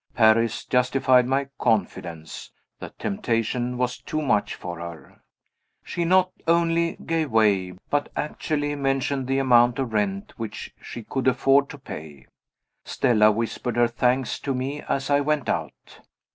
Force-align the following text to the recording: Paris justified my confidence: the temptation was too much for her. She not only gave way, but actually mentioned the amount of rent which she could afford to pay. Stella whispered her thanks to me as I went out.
Paris 0.15 0.65
justified 0.65 1.27
my 1.27 1.47
confidence: 1.59 2.51
the 2.79 2.89
temptation 2.97 3.77
was 3.77 3.99
too 4.01 4.19
much 4.19 4.55
for 4.55 4.79
her. 4.79 5.21
She 5.83 6.05
not 6.05 6.31
only 6.47 6.97
gave 7.05 7.29
way, 7.29 7.73
but 7.91 8.09
actually 8.15 8.73
mentioned 8.73 9.27
the 9.27 9.37
amount 9.37 9.77
of 9.77 9.93
rent 9.93 10.33
which 10.37 10.73
she 10.81 11.03
could 11.03 11.27
afford 11.27 11.69
to 11.69 11.77
pay. 11.77 12.25
Stella 12.83 13.31
whispered 13.31 13.75
her 13.75 13.87
thanks 13.87 14.39
to 14.39 14.55
me 14.55 14.81
as 14.89 15.11
I 15.11 15.19
went 15.21 15.47
out. 15.47 15.99